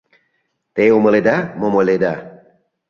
[0.75, 2.13] —Те умыледа, мом ойледа?